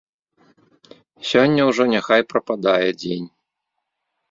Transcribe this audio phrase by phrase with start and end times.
[1.33, 3.31] Сёння ўжо няхай прападае дзень.